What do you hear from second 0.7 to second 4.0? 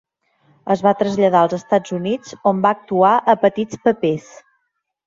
Es va traslladar als Estats Units, on va actuar a petits